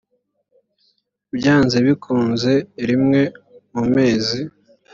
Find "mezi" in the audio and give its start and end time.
3.95-4.39